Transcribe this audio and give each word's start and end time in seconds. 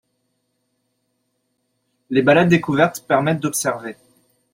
les 2.09 2.23
balades 2.23 2.47
découvertes 2.49 3.05
permettent 3.05 3.39
d’observer 3.39 3.97